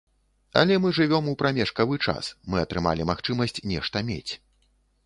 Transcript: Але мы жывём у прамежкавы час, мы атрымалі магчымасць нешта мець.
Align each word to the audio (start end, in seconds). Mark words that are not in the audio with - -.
Але 0.61 0.77
мы 0.85 0.91
жывём 0.99 1.27
у 1.31 1.35
прамежкавы 1.41 2.01
час, 2.07 2.31
мы 2.55 2.65
атрымалі 2.65 3.09
магчымасць 3.13 3.59
нешта 3.75 3.97
мець. 4.11 4.29